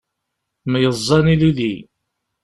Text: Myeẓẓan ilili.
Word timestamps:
Myeẓẓan 0.71 1.25
ilili. 1.33 1.75